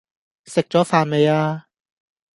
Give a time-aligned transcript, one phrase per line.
[0.45, 1.67] 食左飯未呀